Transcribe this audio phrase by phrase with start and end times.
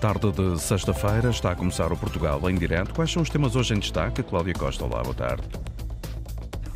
[0.00, 2.94] Tarde de sexta-feira está a começar o Portugal em direto.
[2.94, 4.22] Quais são os temas hoje em destaque?
[4.22, 5.42] Cláudia Costa, olá, boa tarde.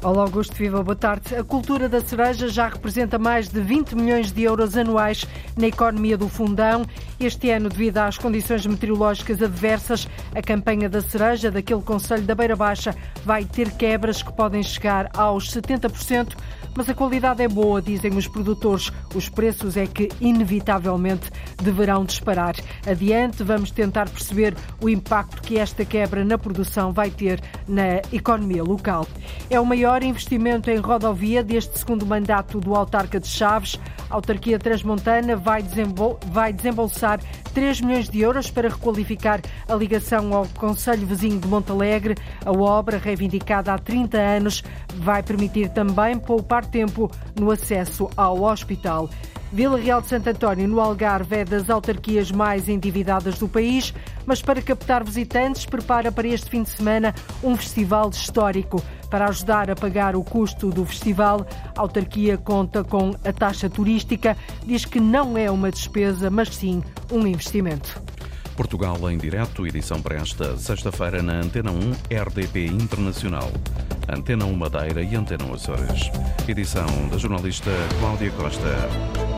[0.04, 1.34] Olá Augusto Viva, boa tarde.
[1.34, 5.24] A cultura da cereja já representa mais de 20 milhões de euros anuais
[5.56, 6.84] na economia do Fundão.
[7.18, 12.54] Este ano, devido às condições meteorológicas adversas, a campanha da cereja daquele Conselho da Beira
[12.54, 12.94] Baixa
[13.24, 16.34] vai ter quebras que podem chegar aos 70%,
[16.76, 18.90] mas a qualidade é boa, dizem os produtores.
[19.14, 21.30] Os preços é que, inevitavelmente,
[21.62, 22.54] deverão disparar.
[22.86, 28.62] Adiante, vamos tentar perceber o impacto que esta quebra na produção vai ter na economia
[28.62, 29.06] local.
[29.48, 33.78] É o maior investimento em rodovia deste segundo mandato do autarca de Chaves.
[34.10, 37.20] A autarquia transmontana vai, desembol vai desembolsar
[37.54, 42.16] 3 milhões de euros para requalificar a ligação ao Conselho Vizinho de Montalegre.
[42.44, 44.62] A obra, reivindicada há 30 anos,
[44.96, 49.08] vai permitir também poupar tempo no acesso ao hospital.
[49.54, 53.94] Vila Real de Santo António, no Algarve, é das autarquias mais endividadas do país,
[54.26, 58.82] mas para captar visitantes, prepara para este fim de semana um festival histórico.
[59.08, 64.36] Para ajudar a pagar o custo do festival, a autarquia conta com a taxa turística,
[64.66, 68.02] diz que não é uma despesa, mas sim um investimento.
[68.56, 73.50] Portugal em direto, edição para esta sexta-feira na Antena 1 RDP Internacional.
[74.08, 76.10] Antena 1 Madeira e Antena 1 Açores.
[76.46, 79.33] Edição da jornalista Cláudia Costa.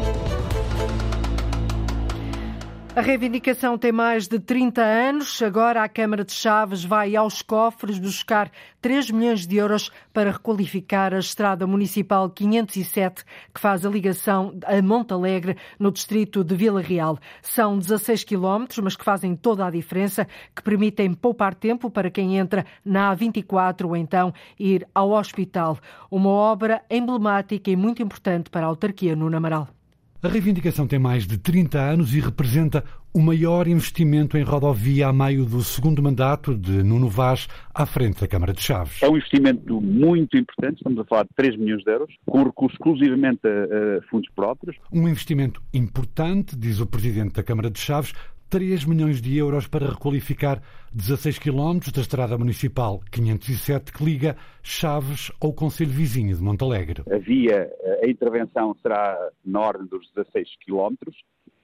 [2.96, 5.42] A reivindicação tem mais de 30 anos.
[5.42, 11.12] Agora a Câmara de Chaves vai aos cofres buscar 3 milhões de euros para requalificar
[11.12, 17.18] a estrada municipal 507, que faz a ligação a Montalegre, no distrito de Vila Real.
[17.42, 22.38] São 16 quilómetros, mas que fazem toda a diferença, que permitem poupar tempo para quem
[22.38, 25.78] entra na A24 ou então ir ao hospital.
[26.10, 29.75] Uma obra emblemática e muito importante para a autarquia no Namaral.
[30.22, 35.12] A reivindicação tem mais de 30 anos e representa o maior investimento em rodovia a
[35.12, 39.02] meio do segundo mandato de Nuno Vaz à frente da Câmara de Chaves.
[39.02, 42.74] É um investimento muito importante, estamos a falar de 3 milhões de euros, com recurso
[42.76, 44.76] exclusivamente a, a fundos próprios.
[44.90, 48.14] Um investimento importante, diz o Presidente da Câmara de Chaves,
[48.48, 50.62] 3 milhões de euros para requalificar
[50.92, 57.02] 16 quilómetros da estrada municipal 507 que liga Chaves ao Conselho Vizinho de Montalegre.
[57.10, 57.70] A via,
[58.02, 61.16] a intervenção será na ordem dos 16 quilómetros.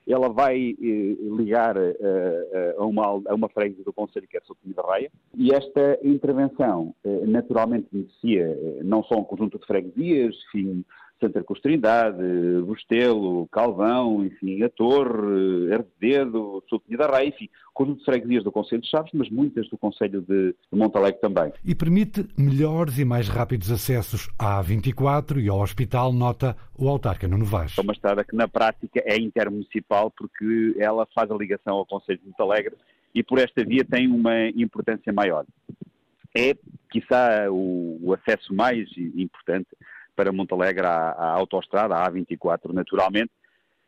[0.07, 4.41] Ela vai eh, ligar eh, eh, a, uma, a uma freguesia do Conselho, que é
[4.41, 6.93] Soutinho da Raia, e esta intervenção
[7.27, 10.85] naturalmente beneficia não só um conjunto de freguesias, enfim,
[11.23, 12.19] Santa Cruz Trindade,
[12.67, 18.83] Bostelo, Calvão, enfim, a Torre, Herdedo, Soutinho da Raia, enfim, conjunto de freguesias do Conselho
[18.83, 21.53] de Chaves, mas muitas do Conselho de Montalegre também.
[21.65, 27.29] E permite melhores e mais rápidos acessos à A24 e ao hospital, nota o autarca
[27.29, 27.77] Nuno Vaz.
[27.79, 32.19] É uma estrada que na prática é intermunicipal porque ela faz a ligação ao Conselho
[32.19, 32.75] de Montalegre
[33.15, 35.45] e por esta via tem uma importância maior.
[36.37, 36.57] É,
[36.91, 39.69] quiçá, o, o acesso mais importante
[40.15, 43.31] para Montalegre à, à autoestrada, à A24 naturalmente,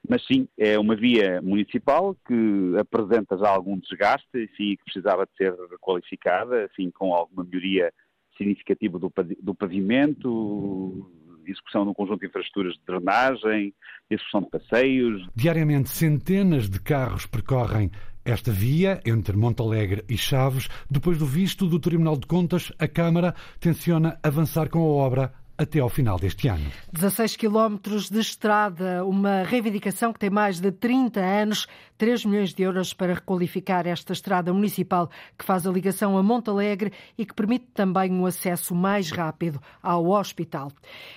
[0.09, 5.34] mas sim, é uma via municipal que apresenta já algum desgaste, enfim, que precisava de
[5.37, 7.93] ser requalificada, enfim, com alguma melhoria
[8.37, 11.11] significativa do, do pavimento,
[11.47, 13.75] execução de um conjunto de infraestruturas de drenagem,
[14.11, 15.27] execução de passeios.
[15.34, 17.91] Diariamente, centenas de carros percorrem
[18.25, 20.69] esta via entre Montalegre e Chaves.
[20.91, 25.78] Depois do visto do Tribunal de Contas, a Câmara tenciona avançar com a obra até
[25.78, 26.65] ao final deste ano.
[26.92, 31.66] 16 quilómetros de estrada, uma reivindicação que tem mais de 30 anos,
[31.97, 36.92] 3 milhões de euros para requalificar esta estrada municipal que faz a ligação a Montalegre
[37.16, 40.72] e que permite também um acesso mais rápido ao hospital.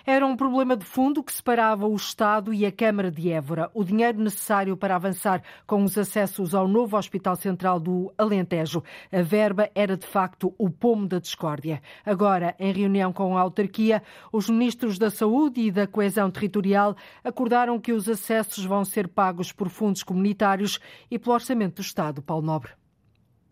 [0.05, 3.71] Era um problema de fundo que separava o Estado e a Câmara de Évora.
[3.73, 8.83] O dinheiro necessário para avançar com os acessos ao novo Hospital Central do Alentejo.
[9.11, 11.81] A verba era de facto o pomo da discórdia.
[12.05, 17.79] Agora, em reunião com a autarquia, os ministros da Saúde e da Coesão Territorial acordaram
[17.79, 20.79] que os acessos vão ser pagos por fundos comunitários
[21.09, 22.21] e pelo Orçamento do Estado.
[22.21, 22.71] Paulo Nobre.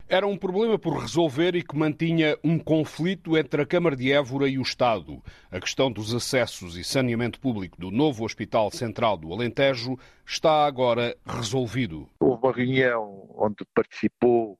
[0.07, 4.47] Era um problema por resolver e que mantinha um conflito entre a Câmara de Évora
[4.47, 5.19] e o Estado.
[5.49, 11.17] A questão dos acessos e saneamento público do novo Hospital Central do Alentejo está agora
[11.25, 12.07] resolvido.
[12.19, 14.59] Houve uma reunião onde participou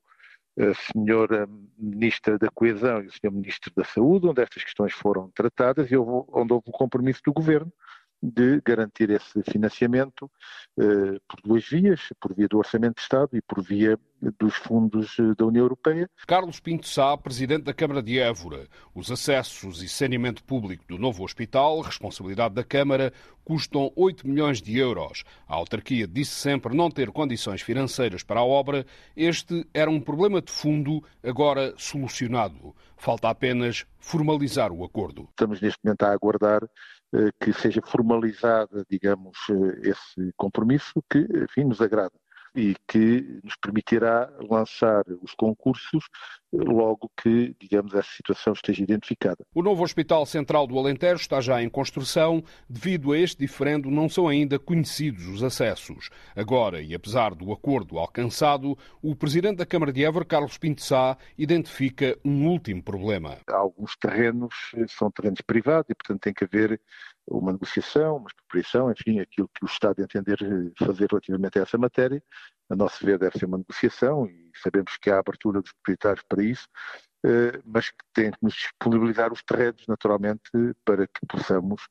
[0.57, 1.48] a senhora
[1.78, 5.98] Ministra da Coesão e o senhor Ministro da Saúde, onde estas questões foram tratadas e
[5.98, 7.72] houve, onde houve um compromisso do Governo
[8.30, 10.30] de garantir esse financiamento
[10.77, 14.00] eh, por duas vias, por via do Orçamento de Estado e por via
[14.39, 16.10] dos fundos da União Europeia.
[16.25, 18.68] Carlos Pinto Sá, presidente da Câmara de Évora.
[18.94, 23.13] Os acessos e saneamento público do novo hospital, responsabilidade da Câmara,
[23.44, 25.24] custam 8 milhões de euros.
[25.48, 28.86] A autarquia disse sempre não ter condições financeiras para a obra.
[29.16, 32.75] Este era um problema de fundo, agora solucionado.
[32.98, 35.28] Falta apenas formalizar o acordo.
[35.30, 36.68] Estamos neste momento a aguardar eh,
[37.40, 42.12] que seja formalizada, digamos, eh, esse compromisso que, enfim, nos agrada
[42.56, 46.06] e que nos permitirá lançar os concursos
[46.54, 49.46] logo que, digamos, essa situação esteja identificada.
[49.54, 52.44] O novo Hospital Central do Alentejo está já em construção.
[52.69, 56.10] Devido a este diferendo, não são ainda conhecidos os acessos.
[56.36, 61.18] Agora, e apesar do acordo alcançado, o Presidente da Câmara de Évora, Carlos Pinto Sá,
[61.38, 63.38] identifica um último problema.
[63.48, 64.54] Alguns terrenos
[64.90, 66.80] são terrenos privados e, portanto, tem que haver
[67.27, 70.38] uma negociação, uma expropriação, enfim, aquilo que o Estado entender
[70.77, 72.24] fazer relativamente a essa matéria.
[72.69, 76.44] A nosso ver, deve ser uma negociação e sabemos que há abertura dos proprietários para
[76.44, 76.68] isso,
[77.66, 80.50] mas que tem que nos disponibilizar os terrenos, naturalmente,
[80.83, 81.81] para que possamos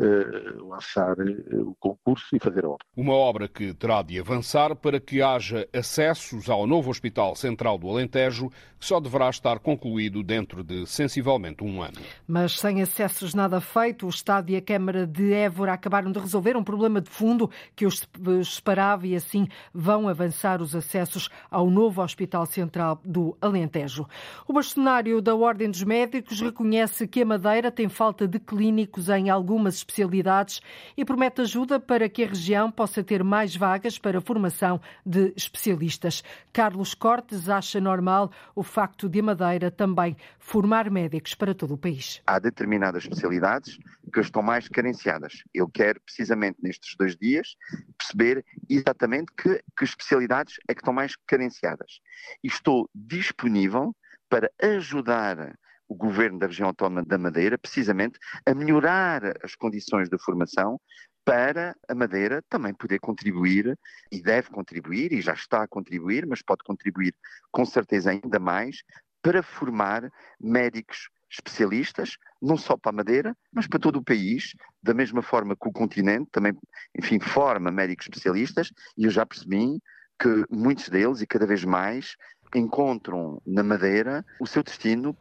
[0.00, 2.84] eh, lançar eh, o concurso e fazer a obra.
[2.96, 7.88] Uma obra que terá de avançar para que haja acessos ao novo Hospital Central do
[7.90, 8.48] Alentejo,
[8.78, 11.98] que só deverá estar concluído dentro de sensivelmente um ano.
[12.26, 16.56] Mas sem acessos nada feito, o Estado e a Câmara de Évora acabaram de resolver
[16.56, 18.08] um problema de fundo que os
[18.44, 24.06] separava e assim vão avançar os acessos ao novo Hospital Central do Alentejo.
[24.48, 24.52] O
[24.82, 29.76] bastonário da Ordem dos Médicos reconhece que a Madeira tem falta de clínicos em algumas
[29.76, 30.60] especialidades
[30.96, 35.32] e promete ajuda para que a região possa ter mais vagas para a formação de
[35.36, 36.24] especialistas.
[36.52, 41.78] Carlos Cortes acha normal o facto de a Madeira também formar médicos para todo o
[41.78, 42.20] país.
[42.26, 43.78] Há determinadas especialidades
[44.12, 45.44] que estão mais carenciadas.
[45.54, 47.56] Eu quero, precisamente nestes dois dias,
[47.96, 52.00] perceber exatamente que, que especialidades é que estão mais carenciadas.
[52.42, 53.94] E estou disponível
[54.32, 55.54] para ajudar
[55.86, 60.80] o governo da região autónoma da Madeira, precisamente, a melhorar as condições de formação
[61.22, 63.78] para a Madeira também poder contribuir,
[64.10, 67.14] e deve contribuir, e já está a contribuir, mas pode contribuir
[67.50, 68.78] com certeza ainda mais,
[69.20, 74.94] para formar médicos especialistas, não só para a Madeira, mas para todo o país, da
[74.94, 76.54] mesma forma que o continente também,
[76.98, 79.78] enfim, forma médicos especialistas, e eu já percebi
[80.18, 82.16] que muitos deles, e cada vez mais,
[82.54, 85.16] encontram na Madeira o seu destino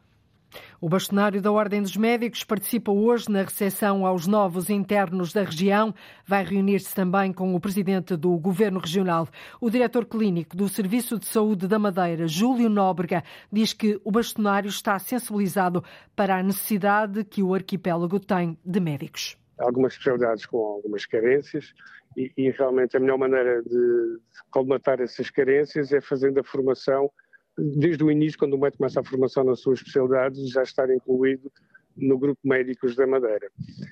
[0.79, 5.93] o bastonário da Ordem dos Médicos participa hoje na recepção aos novos internos da região.
[6.25, 9.27] Vai reunir-se também com o presidente do Governo Regional.
[9.59, 14.69] O diretor clínico do Serviço de Saúde da Madeira, Júlio Nóbrega, diz que o bastonário
[14.69, 15.83] está sensibilizado
[16.15, 19.37] para a necessidade que o arquipélago tem de médicos.
[19.59, 21.73] Algumas especialidades com algumas carências
[22.17, 24.17] e, e realmente a melhor maneira de
[24.49, 27.11] colmatar essas carências é fazendo a formação
[27.57, 31.51] desde o início, quando o médico começa a formação na sua especialidade, já estar incluído
[31.97, 33.49] no grupo médicos da Madeira,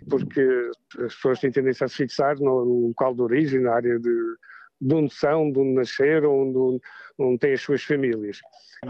[0.10, 0.42] porque
[1.00, 4.16] as pessoas têm tendência a se fixar no, local de origem, na área de,
[4.82, 6.82] de onde são, de onde nasceram, onde,
[7.18, 8.40] onde têm as suas famílias.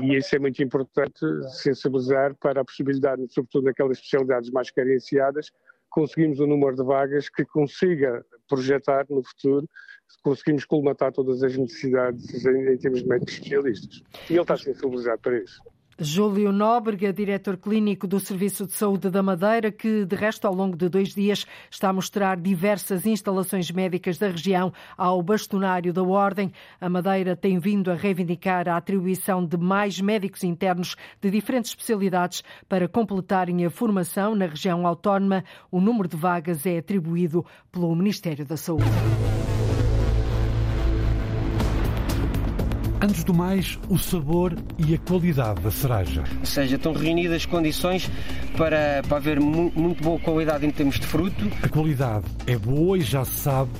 [0.02, 5.52] E isso é muito importante, sensibilizar para a possibilidade, sobretudo naquelas especialidades mais carenciadas,
[5.90, 9.68] conseguimos um número de vagas que consiga projetar no futuro,
[10.24, 14.02] conseguimos colmatar todas as necessidades em, em termos de médicos especialistas.
[14.30, 15.62] E ele está sensibilizado para isso.
[16.02, 20.78] Júlio Nóbrega, diretor clínico do Serviço de Saúde da Madeira, que, de resto, ao longo
[20.78, 26.54] de dois dias, está a mostrar diversas instalações médicas da região ao bastonário da Ordem.
[26.80, 32.46] A Madeira tem vindo a reivindicar a atribuição de mais médicos internos de diferentes especialidades
[32.70, 35.44] para completarem a formação na região autónoma.
[35.70, 38.86] O número de vagas é atribuído pelo Ministério da Saúde.
[43.02, 46.22] Antes do mais, o sabor e a qualidade da cereja.
[46.38, 48.12] Ou seja, estão reunidas as condições
[48.58, 51.50] para, para haver muito boa qualidade em termos de fruto.
[51.64, 53.72] A qualidade é boa e já se sabe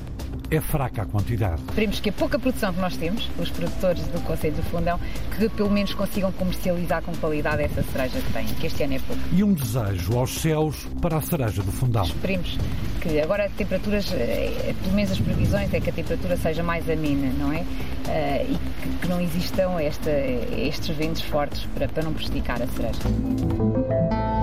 [0.52, 1.62] é fraca a quantidade.
[1.68, 5.00] Esperemos que a pouca produção que nós temos, os produtores do Conselho do Fundão,
[5.38, 9.00] que pelo menos consigam comercializar com qualidade essa cereja que têm, que este ano é
[9.00, 9.22] pouco.
[9.32, 12.04] E um desejo aos céus para a cereja do Fundão.
[12.04, 12.58] Esperemos
[13.02, 16.90] que agora as temperaturas, eh, pelo menos as previsões é que a temperatura seja mais
[16.90, 17.60] amena, não é?
[17.60, 22.68] Uh, e que, que, não existam esta, estes ventos fortes para, para não prejudicar a
[22.68, 24.39] cereja.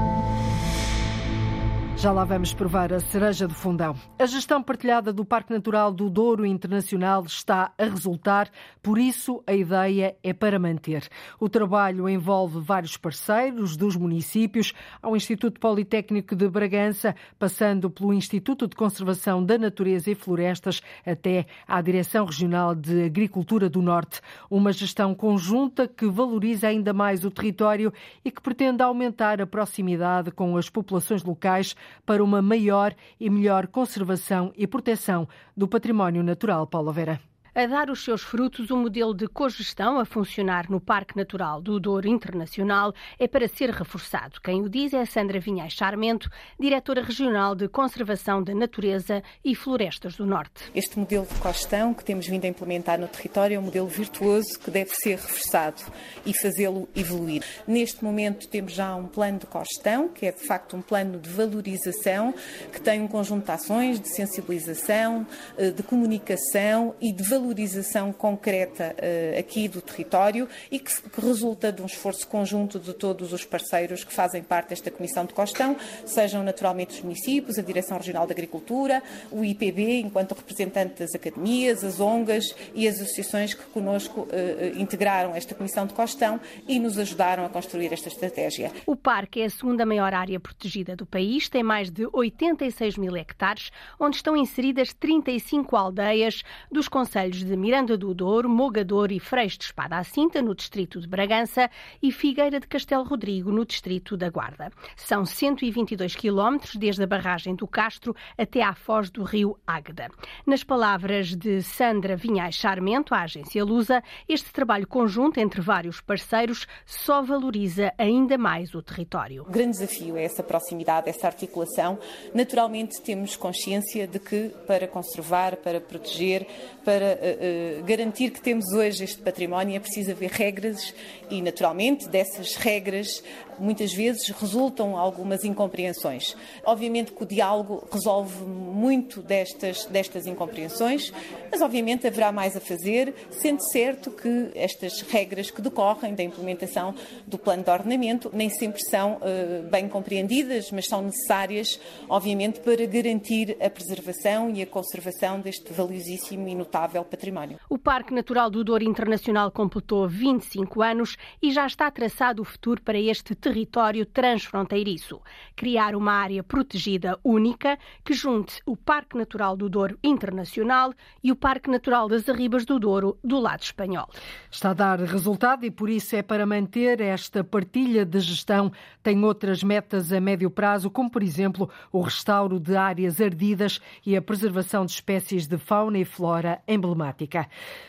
[2.06, 3.96] Já lá vamos provar a cereja do fundão.
[4.16, 8.48] A gestão partilhada do Parque Natural do Douro Internacional está a resultar,
[8.80, 11.08] por isso a ideia é para manter.
[11.40, 14.72] O trabalho envolve vários parceiros dos municípios,
[15.02, 21.44] ao Instituto Politécnico de Bragança, passando pelo Instituto de Conservação da Natureza e Florestas, até
[21.66, 24.20] à Direção Regional de Agricultura do Norte.
[24.48, 27.92] Uma gestão conjunta que valoriza ainda mais o território
[28.24, 33.66] e que pretende aumentar a proximidade com as populações locais para uma maior e melhor
[33.66, 36.66] conservação e proteção do património natural.
[36.66, 37.20] Paula Vera
[37.56, 41.80] a dar os seus frutos, o modelo de cogestão a funcionar no Parque Natural do
[41.80, 44.42] Douro Internacional é para ser reforçado.
[44.42, 46.28] Quem o diz é Sandra Vinhais Charmento,
[46.60, 50.70] diretora regional de Conservação da Natureza e Florestas do Norte.
[50.74, 54.60] Este modelo de cogestão que temos vindo a implementar no território é um modelo virtuoso
[54.62, 55.80] que deve ser reforçado
[56.26, 57.42] e fazê-lo evoluir.
[57.66, 61.30] Neste momento temos já um plano de cogestão, que é de facto um plano de
[61.30, 62.34] valorização,
[62.70, 68.12] que tem um conjunto de ações de sensibilização, eh, de comunicação e de valorização valorização
[68.12, 73.32] concreta uh, aqui do território e que, que, resulta de um esforço conjunto de todos
[73.32, 77.96] os parceiros que fazem parte desta Comissão de Costão, sejam naturalmente os municípios, a Direção
[77.96, 83.64] Regional de Agricultura, o IPB, enquanto representante das academias, as ONGas e as associações que
[83.66, 88.72] conosco uh, integraram esta Comissão de Costão e nos ajudaram a construir esta estratégia.
[88.86, 93.16] O parque é a segunda maior área protegida do país, tem mais de 86 mil
[93.16, 99.58] hectares, onde estão inseridas 35 aldeias dos conselhos de Miranda do Douro, Mogador e Freixo
[99.58, 101.70] de Espada à Cinta, no distrito de Bragança,
[102.02, 104.70] e Figueira de Castelo Rodrigo, no distrito da Guarda.
[104.96, 110.08] São 122 quilómetros desde a barragem do Castro até à foz do rio Águeda.
[110.46, 116.66] Nas palavras de Sandra Vinhais Charmento, a agência Lusa, este trabalho conjunto entre vários parceiros
[116.84, 119.42] só valoriza ainda mais o território.
[119.42, 121.98] O grande desafio é essa proximidade, essa articulação.
[122.34, 126.46] Naturalmente temos consciência de que para conservar, para proteger,
[126.86, 129.74] para uh, garantir que temos hoje este património.
[129.74, 130.94] É preciso haver regras
[131.28, 133.24] e, naturalmente, dessas regras
[133.58, 136.36] muitas vezes resultam algumas incompreensões.
[136.64, 141.12] Obviamente que o diálogo resolve muito destas, destas incompreensões,
[141.50, 146.94] mas obviamente haverá mais a fazer, sendo certo que estas regras que decorrem da implementação
[147.26, 152.84] do plano de ordenamento nem sempre são uh, bem compreendidas, mas são necessárias, obviamente, para
[152.86, 157.58] garantir a preservação e a conservação deste valiosíssimo e notável património.
[157.68, 162.82] O Parque Natural do Douro Internacional completou 25 anos e já está traçado o futuro
[162.82, 165.20] para este território transfronteiriço.
[165.54, 171.36] Criar uma área protegida única que junte o Parque Natural do Douro Internacional e o
[171.36, 174.08] Parque Natural das Arribas do Douro do lado espanhol.
[174.50, 178.72] Está a dar resultado e por isso é para manter esta partilha de gestão.
[179.00, 184.16] Tem outras metas a médio prazo, como por exemplo o restauro de áreas ardidas e
[184.16, 187.46] a preservação de espécies de fauna e flora emblemática.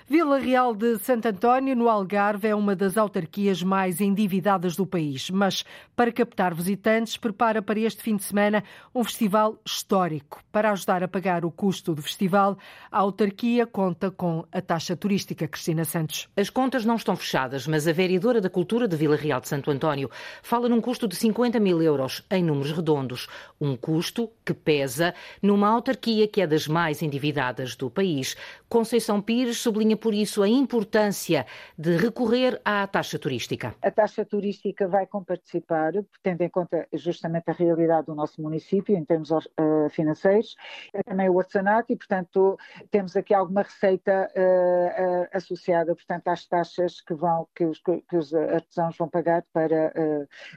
[0.08, 5.30] Vila Real de Santo António, no Algarve, é uma das autarquias mais endividadas do país,
[5.30, 5.47] mas
[5.96, 8.64] para captar visitantes, prepara para este fim de semana
[8.94, 10.42] um festival histórico.
[10.52, 12.58] Para ajudar a pagar o custo do festival,
[12.92, 15.48] a autarquia conta com a taxa turística.
[15.48, 16.30] Cristina Santos.
[16.36, 19.72] As contas não estão fechadas, mas a vereadora da Cultura de Vila Real de Santo
[19.72, 20.10] António
[20.42, 23.28] fala num custo de 50 mil euros, em números redondos.
[23.60, 28.36] Um custo que pesa numa autarquia que é das mais endividadas do país.
[28.70, 31.46] Conceição Pires sublinha por isso a importância
[31.78, 33.76] de recorrer à taxa turística.
[33.82, 35.06] A taxa turística vai
[35.38, 40.56] participar, tendo em conta justamente a realidade do nosso município em termos uh, financeiros,
[40.94, 42.58] é também o orçanato e, portanto,
[42.90, 48.18] temos aqui alguma receita uh, uh, associada, portanto, às taxas que, vão, que, os, que
[48.18, 49.94] os artesãos vão pagar para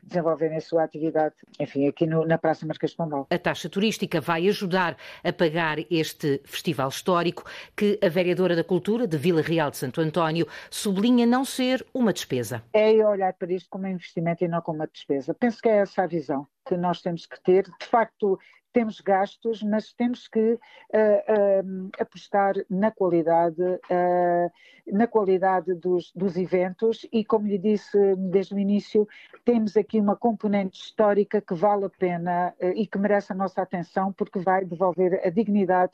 [0.02, 3.26] desenvolverem a sua atividade, enfim, aqui no, na Praça Marquês de Pombal.
[3.30, 7.44] A taxa turística vai ajudar a pagar este festival histórico
[7.76, 12.12] que a vereadora da Cultura de Vila Real de Santo António sublinha não ser uma
[12.12, 12.62] despesa.
[12.72, 15.34] É olhar para isto como um investimento e não como uma despesa.
[15.34, 17.64] Penso que é essa a visão que nós temos que ter.
[17.64, 18.38] De facto,
[18.72, 24.50] temos gastos, mas temos que uh, uh, apostar na qualidade, uh,
[24.92, 29.08] na qualidade dos, dos, eventos e, como lhe disse desde o início,
[29.44, 34.12] temos aqui uma componente histórica que vale a pena e que merece a nossa atenção
[34.12, 35.92] porque vai devolver a dignidade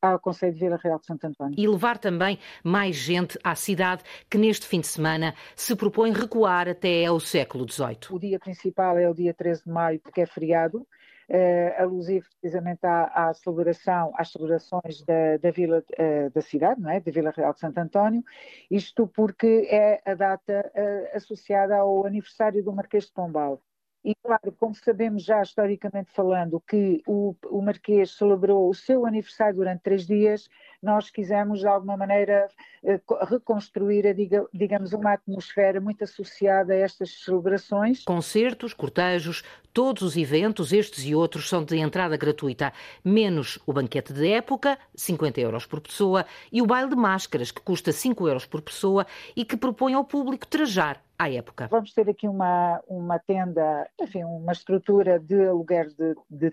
[0.00, 1.54] ao Conselho de Vila Real de Santo António.
[1.58, 6.68] E levar também mais gente à cidade que neste fim de semana se propõe recuar
[6.68, 7.98] até ao século XVIII.
[8.10, 10.86] O dia principal é o dia 13 de maio, porque é feriado
[11.28, 16.90] uh, alusivo precisamente à, à, celebração, às celebrações da, da vila uh, da cidade, não
[16.90, 17.00] é?
[17.00, 18.24] da Vila Real de Santo António,
[18.70, 23.60] isto porque é a data uh, associada ao aniversário do Marquês de Pombal.
[24.04, 29.56] E, claro, como sabemos já historicamente falando que o, o Marquês celebrou o seu aniversário
[29.56, 30.48] durante três dias,
[30.82, 32.48] nós quisemos de alguma maneira
[32.84, 38.04] eh, reconstruir, diga, digamos, uma atmosfera muito associada a estas celebrações.
[38.04, 39.42] Concertos, cortejos,
[39.72, 42.72] todos os eventos, estes e outros, são de entrada gratuita,
[43.04, 47.60] menos o banquete de época, 50 euros por pessoa, e o baile de máscaras, que
[47.60, 51.68] custa 5 euros por pessoa e que propõe ao público trajar à época.
[51.70, 56.50] Vamos ter aqui uma, uma tenda, enfim, uma estrutura de aluguer de, de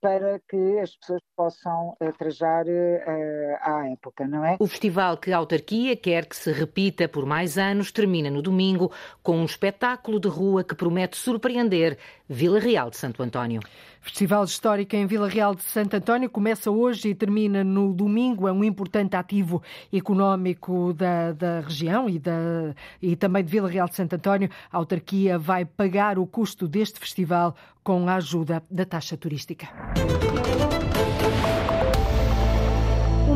[0.00, 4.56] para que as pessoas possam uh, trajar uh, à época, não é?
[4.60, 8.92] O festival que a autarquia quer que se repita por mais anos termina no domingo
[9.22, 11.98] com um espetáculo de rua que promete surpreender
[12.28, 13.60] Vila Real de Santo António.
[14.02, 18.48] Festival Histórico em Vila Real de Santo António começa hoje e termina no domingo.
[18.48, 23.88] É um importante ativo económico da, da região e, da, e também de Vila Real
[23.88, 24.50] de Santo António.
[24.72, 27.54] A autarquia vai pagar o custo deste festival
[27.84, 29.68] com a ajuda da taxa turística.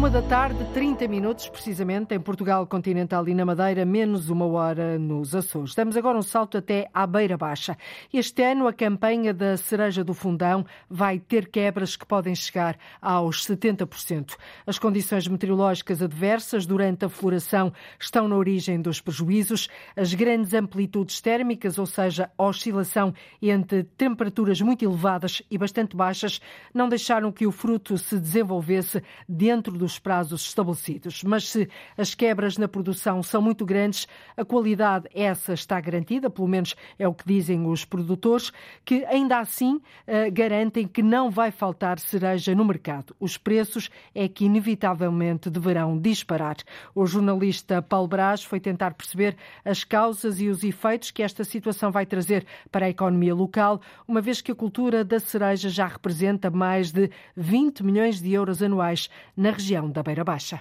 [0.06, 4.96] Uma da tarde, 30 minutos, precisamente, em Portugal continental e na Madeira, menos uma hora
[5.00, 5.74] nos Açores.
[5.74, 7.76] Damos agora um salto até à Beira Baixa.
[8.14, 13.44] Este ano, a campanha da cereja do fundão vai ter quebras que podem chegar aos
[13.44, 14.36] 70%.
[14.64, 19.68] As condições meteorológicas adversas durante a floração estão na origem dos prejuízos.
[19.96, 26.40] As grandes amplitudes térmicas, ou seja, a oscilação entre temperaturas muito elevadas e bastante baixas,
[26.72, 31.22] não deixaram que o fruto se desenvolvesse dentro do prazos estabelecidos.
[31.22, 36.48] Mas se as quebras na produção são muito grandes, a qualidade essa está garantida, pelo
[36.48, 38.52] menos é o que dizem os produtores,
[38.84, 43.14] que ainda assim eh, garantem que não vai faltar cereja no mercado.
[43.20, 46.56] Os preços é que inevitavelmente deverão disparar.
[46.94, 51.90] O jornalista Paulo Brás foi tentar perceber as causas e os efeitos que esta situação
[51.90, 56.50] vai trazer para a economia local, uma vez que a cultura da cereja já representa
[56.50, 60.60] mais de 20 milhões de euros anuais na região região da Beira Baixa.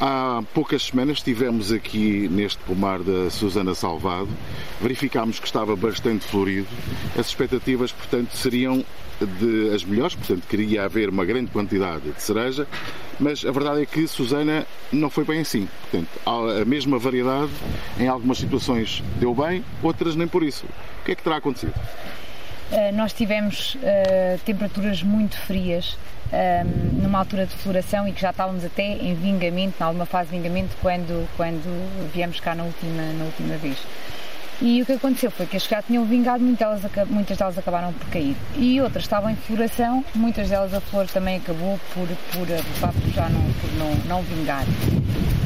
[0.00, 4.28] Há poucas semanas estivemos aqui neste pomar da Susana Salvado,
[4.80, 6.68] verificámos que estava bastante florido.
[7.18, 8.84] As expectativas, portanto, seriam
[9.20, 12.66] de as melhores, portanto, queria haver uma grande quantidade de cereja,
[13.18, 15.68] mas a verdade é que Susana não foi bem assim.
[15.82, 17.50] Portanto, a mesma variedade,
[17.98, 20.64] em algumas situações deu bem, outras nem por isso.
[21.00, 21.74] O que é que terá acontecido?
[22.70, 25.96] Uh, nós tivemos uh, temperaturas muito frias
[26.32, 30.30] um, numa altura de floração e que já estávamos até em vingamento, em alguma fase
[30.30, 33.78] de vingamento, quando, quando viemos cá na última, na última vez.
[34.60, 37.56] E o que aconteceu foi que as que já tinham vingado, muitas delas, muitas delas
[37.56, 38.34] acabaram por cair.
[38.56, 43.28] E outras estavam em floração, muitas delas a flor também acabou por, por, por já
[43.28, 44.64] não, por não, não vingar.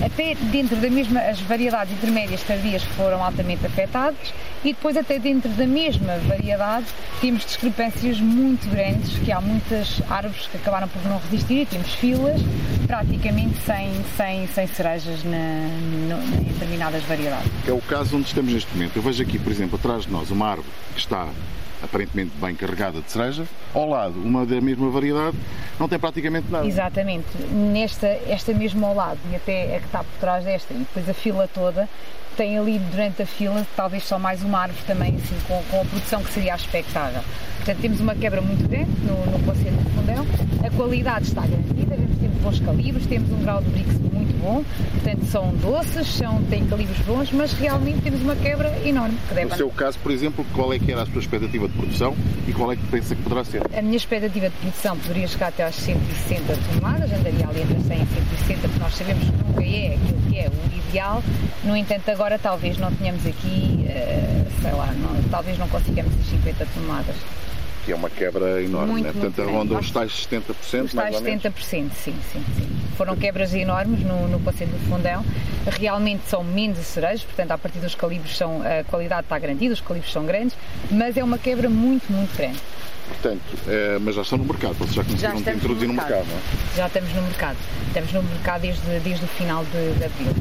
[0.02, 4.32] Até dentro da mesma, as variedades intermédias tardias foram altamente afetadas
[4.64, 6.86] e depois até dentro da mesma variedade
[7.20, 12.40] temos discrepâncias muito grandes, que há muitas árvores que acabaram por não resistir temos filas
[12.86, 15.36] praticamente sem, sem, sem cerejas na,
[16.38, 17.50] em determinadas variedades.
[17.66, 18.96] É o caso onde estamos neste momento.
[18.96, 21.28] Eu vejo aqui, por exemplo, atrás de nós uma árvore que está
[21.82, 25.36] aparentemente bem carregada de cereja, ao lado uma da mesma variedade,
[25.78, 26.66] não tem praticamente nada.
[26.66, 27.26] Exatamente.
[27.50, 31.08] Nesta, esta mesma ao lado e até a que está por trás desta e depois
[31.08, 31.88] a fila toda,
[32.36, 35.84] tem ali durante a fila talvez só mais uma árvore também assim, com, com a
[35.84, 37.22] produção que seria expectável.
[37.56, 40.26] Portanto, temos uma quebra muito grande no, no conceito de fundão,
[40.66, 41.96] a qualidade está garantida,
[42.42, 46.98] bons calibres, temos um grau de brix muito bom, portanto são doces, são, têm calibres
[47.06, 49.16] bons, mas realmente temos uma quebra enorme.
[49.28, 49.50] Que deve...
[49.50, 52.14] No seu caso, por exemplo, qual é que era a sua expectativa de produção
[52.46, 53.62] e qual é que pensa que poderá ser?
[53.76, 58.02] A minha expectativa de produção poderia chegar até às 160 toneladas, andaria ali entre 100
[58.02, 61.22] e 160, porque nós sabemos que nunca é aquilo que é o ideal,
[61.64, 66.26] no entanto agora talvez não tenhamos aqui, uh, sei lá, não, talvez não consigamos as
[66.26, 67.16] 50 toneladas
[67.84, 69.12] que é uma quebra enorme, muito, né?
[69.12, 70.84] portanto arronda os tais 70%.
[70.84, 72.44] Os tais 70%, sim, sim, sim.
[72.96, 75.24] Foram quebras enormes no, no Conselho do Fundão.
[75.66, 79.80] Realmente são menos cerejas, portanto, a partir dos calibres são, a qualidade está garantida, os
[79.80, 80.56] calibres são grandes,
[80.90, 82.60] mas é uma quebra muito, muito grande.
[83.12, 86.26] Portanto, é, mas já estão no mercado, vocês já conseguiram já introduzir no mercado, no
[86.26, 86.76] mercado não é?
[86.76, 87.56] Já estamos no mercado.
[87.88, 90.34] Estamos no mercado desde, desde o final de, de abril.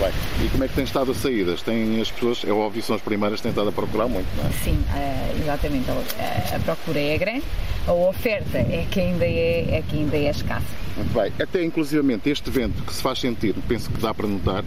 [0.00, 0.12] Bem,
[0.44, 1.62] e como é que tem estado as saídas?
[1.62, 4.48] Tem as pessoas, é óbvio, são as primeiras que têm estado a procurar muito, não
[4.48, 4.52] é?
[4.64, 5.90] Sim, uh, exatamente.
[5.90, 7.44] A, a, procura é grande.
[7.86, 10.81] a oferta é que ainda é, é, que ainda é escassa.
[10.96, 11.32] Muito bem.
[11.40, 14.64] Até inclusivamente este vento que se faz sentir, penso que dá para notar,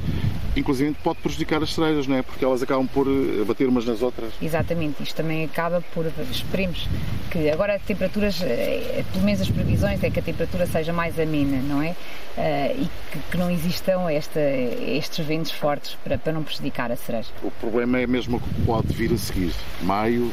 [0.55, 2.21] inclusive pode prejudicar as cerejas, não é?
[2.21, 4.33] Porque elas acabam por eh, bater umas nas outras.
[4.41, 5.03] Exatamente.
[5.03, 6.88] Isto também acaba por, esperemos
[7.29, 11.19] que agora as temperaturas, eh, pelo menos as previsões é que a temperatura seja mais
[11.19, 11.95] amena, não é?
[12.38, 16.95] Uh, e que, que, não existam esta, estes ventos fortes para, para não prejudicar a
[16.97, 17.29] cereja.
[17.41, 19.53] O problema é mesmo o que pode vir a seguir.
[19.81, 20.29] Maio,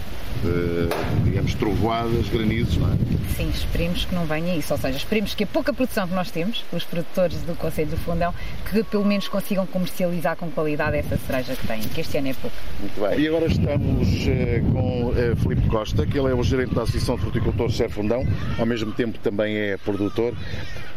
[1.25, 2.97] digamos, trovoadas, granizos, não é?
[3.37, 4.73] Sim, esperemos que não venha isso.
[4.73, 7.97] Ou seja, esperemos que a pouca produção que nós temos, os produtores do Conselho do
[7.97, 8.33] Fundão,
[8.71, 12.35] que pelo menos consigam comercializar com qualidade essa cereja que têm, que este ano é
[12.35, 12.57] pouco.
[12.79, 13.21] Muito bem.
[13.21, 17.17] E agora estamos uh, com uh, Filipe Costa, que ele é o gerente da Associação
[17.17, 18.25] de Fruticultores Ser Fundão,
[18.59, 20.35] ao mesmo tempo também é produtor.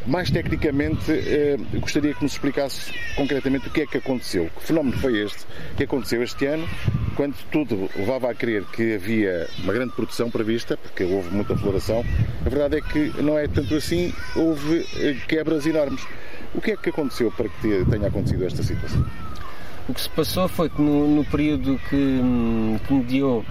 [0.06, 4.52] Mais tecnicamente, uh, gostaria que nos explicasse concretamente o que é que aconteceu.
[4.56, 5.46] Que fenómeno foi este
[5.76, 6.68] que aconteceu este ano,
[7.16, 12.06] quando tudo levava a crer que havia uma grande produção prevista, porque houve muita floração.
[12.46, 14.75] A verdade é que não é tanto assim, houve
[15.28, 16.06] quebras enormes.
[16.54, 19.06] O que é que aconteceu para que tenha acontecido esta situação?
[19.88, 23.46] O que se passou foi que no, no período que, hum, que mediou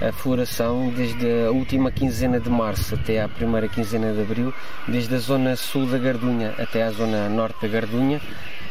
[0.00, 4.52] a floração, desde a última quinzena de março até à primeira quinzena de abril,
[4.86, 8.20] desde a zona sul da Gardunha até à zona norte da Gardunha,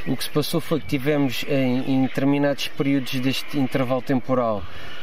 [0.06, 4.62] o que se passou foi que tivemos em, em determinados períodos deste intervalo temporal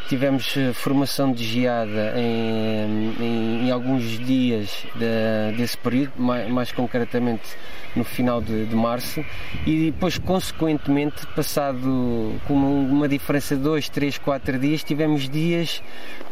[0.09, 6.73] tivemos eh, formação de geada em, em, em alguns dias de, desse período, mais, mais,
[6.73, 7.57] concretamente
[7.95, 9.25] no final de, de, março,
[9.67, 15.83] e depois, consequentemente, passado com uma, diferença de 2, 3, 4 dias, tivemos dias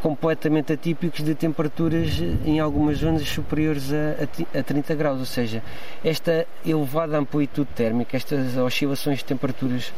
[0.00, 5.62] completamente atípicos de temperaturas em algumas zonas superiores a, a, a 30 graus, ou seja,
[6.02, 9.92] esta elevada amplitude térmica, estas oscilações de temperaturas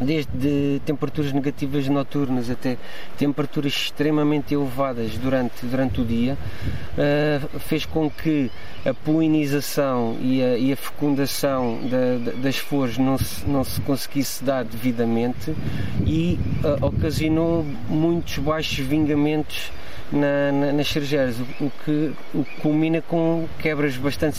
[0.00, 2.78] desde temperaturas negativas noturnas até
[3.18, 6.36] temperaturas extremamente elevadas durante, durante o dia,
[6.96, 8.50] uh, fez com que
[8.84, 14.42] a polinização e a, e a fecundação da, das flores não se, não se conseguisse
[14.42, 15.54] dar devidamente
[16.06, 19.70] e uh, ocasionou muitos baixos vingamentos
[20.12, 24.38] na, na, nas cerejeiras, o que, o que culmina com quebras bastante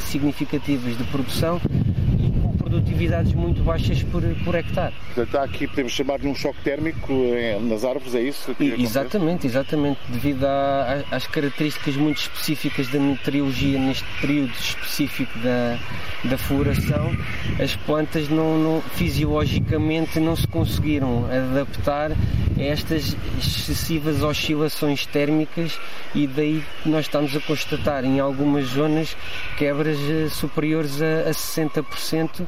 [0.00, 1.60] significativas de produção
[2.66, 4.92] produtividades muito baixas por, por hectare.
[5.14, 8.54] Portanto, aqui podemos chamar de um choque térmico eh, nas árvores, é isso?
[8.58, 10.00] E, exatamente, exatamente.
[10.08, 15.78] Devido a, a, às características muito específicas da meteorologia neste período específico da,
[16.24, 17.16] da floração,
[17.62, 25.78] as plantas não, não, fisiologicamente não se conseguiram adaptar a estas excessivas oscilações térmicas
[26.14, 29.16] e daí nós estamos a constatar em algumas zonas
[29.56, 32.46] quebras eh, superiores a, a 60%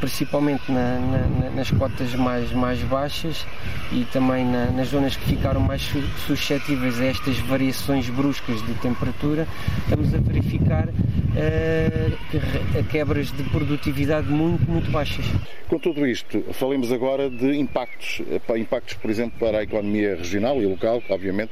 [0.00, 3.46] principalmente na, na, nas cotas mais, mais baixas
[3.92, 5.82] e também na, nas zonas que ficaram mais
[6.26, 9.46] suscetíveis a estas variações bruscas de temperatura,
[9.84, 15.24] estamos a verificar uh, quebras de produtividade muito, muito baixas.
[15.68, 18.22] Com tudo isto, falemos agora de impactos,
[18.56, 21.50] impactos, por exemplo, para a economia regional e local, obviamente.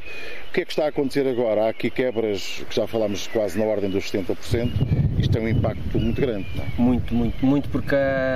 [0.49, 1.67] O que é que está a acontecer agora?
[1.67, 4.71] Há aqui quebras que já falámos quase na ordem dos 70%.
[5.19, 6.67] Isto tem um impacto muito grande, não é?
[6.79, 8.36] Muito, muito, muito, porque a,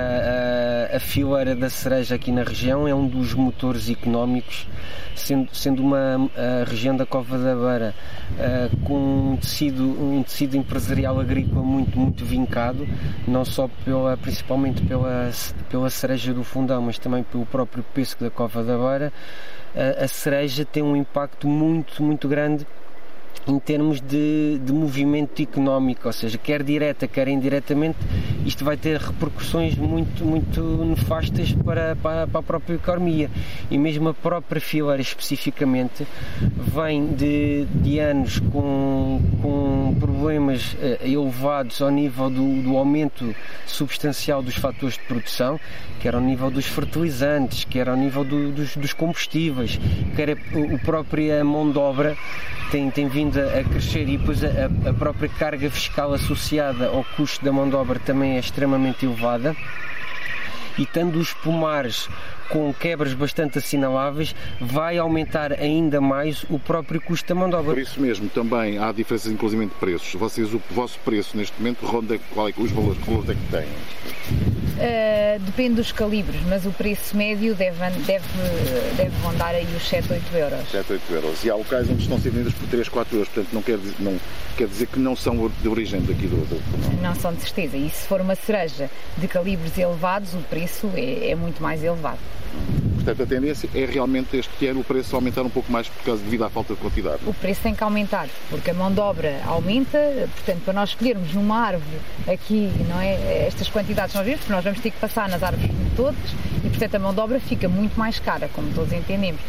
[0.91, 4.67] a, a fileira da cereja aqui na região é um dos motores económicos,
[5.15, 6.29] sendo, sendo uma
[6.67, 7.93] região da Cova da Beira
[8.31, 12.87] uh, com um tecido, um tecido empresarial agrícola muito, muito vincado,
[13.27, 15.31] não só pela, principalmente pela,
[15.69, 19.13] pela cereja do fundão, mas também pelo próprio pesco da Cova da Beira,
[19.75, 22.65] uh, a cereja tem um impacto muito, muito grande
[23.47, 27.97] em termos de, de, movimento económico, ou seja, quer direta, quer indiretamente,
[28.45, 33.29] isto vai ter repercussões muito, muito nefastas para, para, para a própria economia.
[33.69, 36.05] E mesmo a própria fileira especificamente
[36.39, 44.43] vem de, de anos com, com problemas uh, elevados ao nível do, do aumento substancial
[44.43, 45.59] dos fatores de produção,
[45.99, 49.79] quer ao nível dos fertilizantes, quer ao nível do, dos, dos combustíveis,
[50.15, 52.15] quer a, a própria mão de obra
[52.71, 54.47] tem, tem vindo a, crescer e depois a,
[54.89, 59.55] a própria carga fiscal associada ao custo da mão de obra também é extremamente elevada.
[60.77, 62.09] E tendo os pomares
[62.51, 67.73] com quebras bastante assinaláveis, vai aumentar ainda mais o próprio custo da mão de obra.
[67.73, 70.13] Por isso mesmo, também há diferenças inclusive de preços.
[70.13, 73.51] Vocês, o vosso preço neste momento, ronda qual é, os valores, que valores é que
[73.51, 73.67] têm?
[74.81, 78.25] Uh, depende dos calibres, mas o preço médio deve, deve,
[78.97, 80.71] deve rondar aí os 7, 8 euros.
[80.71, 81.45] 7, 8 euros.
[81.45, 83.79] E há locais onde estão a ser vendidas por 3, 4 euros, portanto não quer,
[83.99, 84.19] não,
[84.57, 86.37] quer dizer que não são de origem daqui do...
[86.47, 87.01] do...
[87.01, 87.77] Não são de certeza.
[87.77, 92.19] E se for uma cereja de calibres elevados, o preço é, é muito mais elevado.
[92.95, 96.23] Portanto, a tendência é realmente este ano o preço aumentar um pouco mais por causa
[96.23, 97.19] devido à falta de quantidade.
[97.25, 99.97] O preço tem que aumentar, porque a mão de obra aumenta,
[100.35, 104.63] portanto, para nós escolhermos numa árvore aqui, não é, estas quantidades nós vemos, porque nós
[104.63, 106.15] vamos ter que passar nas árvores todas
[106.63, 109.41] e, portanto, a mão de obra fica muito mais cara, como todos entendemos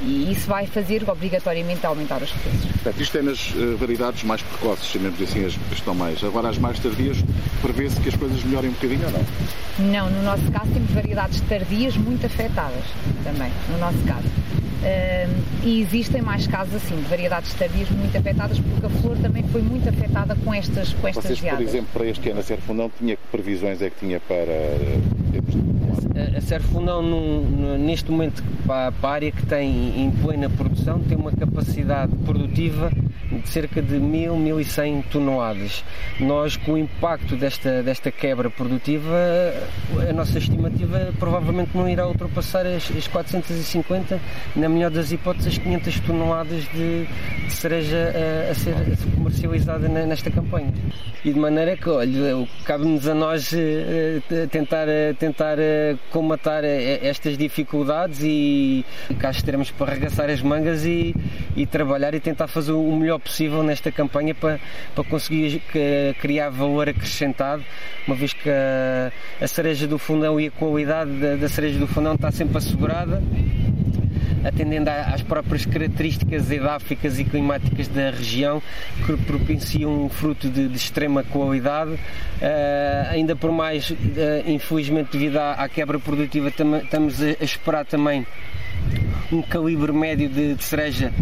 [0.00, 2.64] e isso vai fazer obrigatoriamente aumentar os preços.
[2.72, 6.22] Portanto, isto é nas uh, variedades mais precoces, chamemos assim, as que estão mais.
[6.22, 7.18] Agora, as mais tardias,
[7.60, 9.88] prevê-se que as coisas melhorem um bocadinho ou não?
[9.90, 12.84] Não, no nosso caso temos variedades tardias muito afetadas
[13.24, 14.28] também, no nosso caso.
[14.78, 19.42] Uh, e existem mais casos assim, de variedades tardias muito afetadas, porque a flor também
[19.48, 21.58] foi muito afetada com estas, com estas Vocês, geadas.
[21.58, 25.00] por exemplo, para este ano a Serfundão, tinha que previsões é que tinha para eh,
[26.36, 27.02] a Serfundão,
[27.78, 32.90] neste momento, para a área que tem em plena produção, tem uma capacidade produtiva
[33.30, 35.84] de cerca de 1000, 1100 toneladas.
[36.18, 39.14] Nós, com o impacto desta, desta quebra produtiva,
[40.08, 44.20] a nossa estimativa provavelmente não irá ultrapassar as, as 450,
[44.56, 47.06] na melhor das hipóteses, as 500 toneladas de,
[47.46, 47.96] de cereja
[48.48, 50.72] a, a, ser, a ser comercializada nesta campanha.
[51.24, 53.52] E de maneira que, olha, cabe-nos a nós
[54.50, 58.84] tentar, uh, tentar uh, comatar estas dificuldades e
[59.18, 61.14] cá estaremos para arregaçar as mangas e,
[61.56, 64.60] e trabalhar e tentar fazer o melhor possível nesta campanha para,
[64.94, 65.62] para conseguir
[66.20, 67.64] criar valor acrescentado,
[68.06, 71.86] uma vez que a, a cereja do fundão e a qualidade da, da cereja do
[71.86, 73.22] fundão está sempre assegurada
[74.48, 78.62] atendendo às próprias características edáficas e climáticas da região,
[79.06, 81.92] que propiciam um fruto de, de extrema qualidade.
[81.92, 81.98] Uh,
[83.10, 83.96] ainda por mais, uh,
[84.46, 88.26] infelizmente, devido à, à quebra produtiva, tam, estamos a, a esperar também
[89.30, 91.12] um calibre médio de, de cereja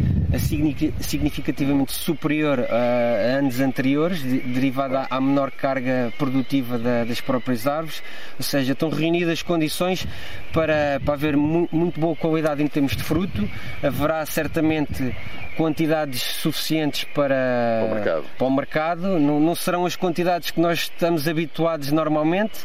[1.00, 8.02] significativamente superior a, anos anteriores, de, derivada à menor carga produtiva da, das próprias árvores,
[8.36, 10.06] ou seja, estão reunidas as condições
[10.52, 13.48] para, para haver mu, muito boa qualidade em termos de fruto,
[13.82, 15.14] haverá certamente
[15.56, 17.34] quantidades suficientes para,
[17.80, 19.18] para o mercado, para o mercado.
[19.18, 22.60] Não, não, serão as quantidades que nós estamos habituados normalmente,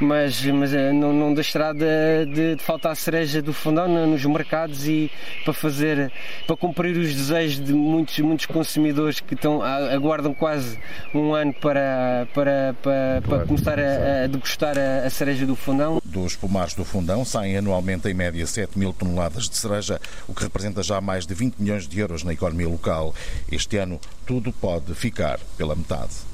[0.00, 4.86] mas, mas eh, não, não deixará de, de, de faltar cereja do fundão nos mercados
[4.86, 5.10] e
[5.44, 6.12] para fazer,
[6.46, 10.78] para cumprir os desejos de muitos, muitos consumidores que estão, aguardam quase
[11.14, 16.00] um ano para, para, para, para começar a, a degustar a, a cereja do fundão.
[16.04, 20.42] Dos pomares do fundão saem anualmente em média 7 mil toneladas de cereja, o que
[20.42, 23.14] representa já mais de 20 milhões de euros na economia local.
[23.50, 26.31] Este ano tudo pode ficar pela metade.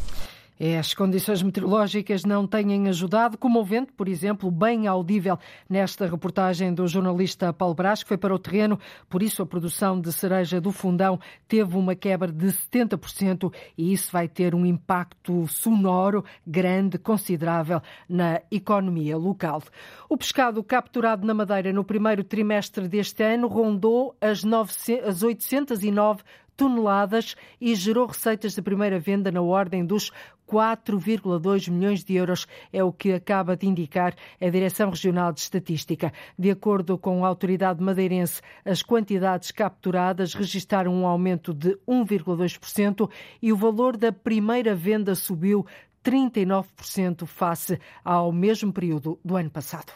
[0.59, 6.07] É, as condições meteorológicas não têm ajudado, como o vento, por exemplo, bem audível nesta
[6.07, 10.12] reportagem do jornalista Paulo Brás, que foi para o terreno, por isso a produção de
[10.12, 16.25] cereja do fundão teve uma quebra de 70% e isso vai ter um impacto sonoro
[16.47, 19.62] grande, considerável na economia local.
[20.09, 26.23] O pescado capturado na Madeira no primeiro trimestre deste ano rondou as, 900, as 809
[26.59, 30.11] toneladas e gerou receitas de primeira venda na ordem dos
[30.50, 36.12] 4,2 milhões de euros, é o que acaba de indicar a Direção Regional de Estatística.
[36.38, 43.11] De acordo com a autoridade madeirense, as quantidades capturadas registaram um aumento de 1,2%
[43.42, 45.66] e o valor da primeira venda subiu
[46.02, 49.92] 39% face ao mesmo período do ano passado.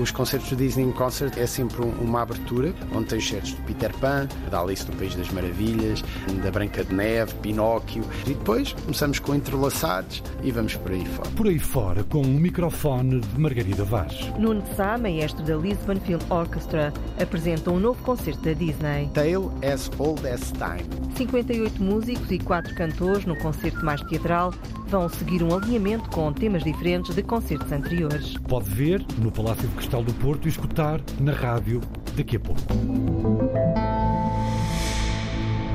[0.00, 4.28] Os concertos do Disney Concert é sempre uma abertura, onde tem certos de Peter Pan,
[4.50, 6.04] da Alice no País das Maravilhas,
[6.42, 8.04] da Branca de Neve, Pinóquio.
[8.26, 11.30] E depois começamos com entrelaçados e vamos por aí fora.
[11.30, 14.30] Por aí fora, com o microfone de Margarida Vaz.
[14.38, 19.08] Nuno Sá, maestro da Lisbon Film Orchestra, apresenta um novo concerto da Disney.
[19.14, 21.06] Tale as Old as Time.
[21.16, 24.52] 58 músicos e 4 cantores no concerto mais teatral
[24.86, 28.36] vão seguir um alinhamento com temas diferentes de concertos anteriores.
[28.48, 31.80] Pode ver no Palácio de Cristal do Porto e escutar na rádio
[32.16, 32.60] daqui a pouco.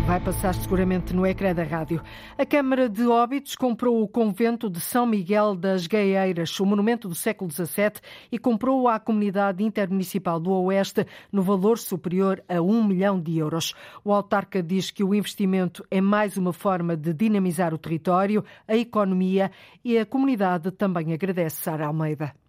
[0.05, 2.01] Vai passar seguramente no ecrã da rádio.
[2.37, 7.15] A Câmara de Óbitos comprou o convento de São Miguel das Gaieiras, o monumento do
[7.15, 13.17] século XVII, e comprou à comunidade intermunicipal do Oeste no valor superior a um milhão
[13.17, 13.73] de euros.
[14.03, 18.75] O autarca diz que o investimento é mais uma forma de dinamizar o território, a
[18.75, 19.49] economia
[19.85, 22.40] e a comunidade também agradece Sara Almeida.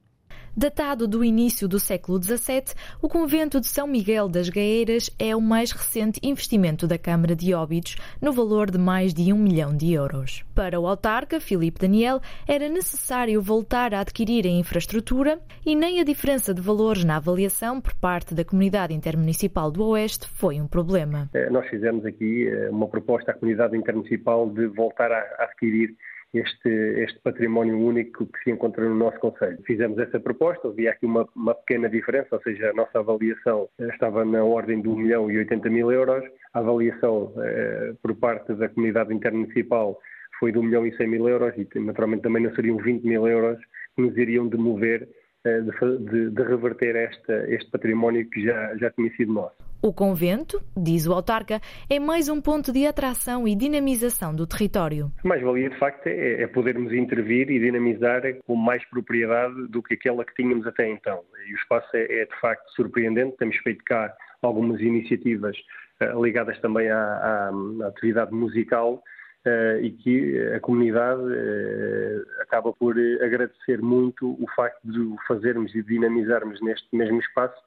[0.55, 5.41] Datado do início do século XVII, o convento de São Miguel das Gaeiras é o
[5.41, 9.95] mais recente investimento da Câmara de Óbidos, no valor de mais de um milhão de
[9.95, 10.45] euros.
[10.55, 16.05] Para o autarca, Filipe Daniel, era necessário voltar a adquirir a infraestrutura e nem a
[16.05, 21.31] diferença de valores na avaliação por parte da Comunidade Intermunicipal do Oeste foi um problema.
[21.51, 25.97] Nós fizemos aqui uma proposta à Comunidade Intermunicipal de voltar a adquirir
[26.35, 26.69] este,
[27.03, 29.59] este património único que se encontra no nosso Conselho.
[29.67, 34.25] Fizemos essa proposta, havia aqui uma, uma pequena diferença, ou seja, a nossa avaliação estava
[34.25, 38.69] na ordem de 1 milhão e 80 mil euros, a avaliação eh, por parte da
[38.69, 39.99] comunidade intermunicipal
[40.39, 43.29] foi de 1 milhão e 100 mil euros e naturalmente também não seriam 20 mil
[43.29, 43.59] euros
[43.95, 45.09] que nos iriam demover
[45.45, 49.72] eh, de, de, de, reverter esta, este património que já, já tinha sido nosso.
[49.85, 55.11] O convento, diz o autarca, é mais um ponto de atração e dinamização do território.
[55.25, 59.95] A mais-valia, de facto, é, é, podermos intervir e dinamizar com mais propriedade do que
[59.95, 61.25] aquela que tínhamos até então.
[61.49, 63.37] E o espaço é, é de facto surpreendente.
[63.39, 65.57] Temos feito cá algumas iniciativas
[66.01, 67.51] uh, ligadas também à, à,
[67.85, 69.03] à atividade musical
[69.45, 75.75] Uh, e que a comunidade uh, acaba por agradecer muito o facto de o fazermos
[75.75, 77.61] e dinamizarmos neste mesmo espaço,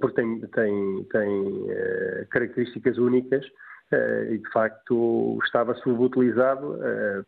[0.00, 1.66] porque tem, tem, tem
[2.30, 3.44] características únicas
[4.30, 6.78] e de facto estava subutilizado